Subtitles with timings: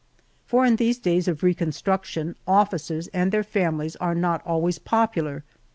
[0.47, 5.43] For in these days of reconstruction officers and their families are not always popular.